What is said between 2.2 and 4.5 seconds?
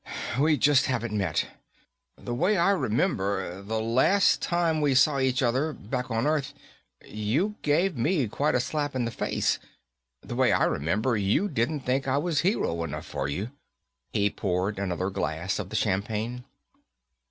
way I remember, the last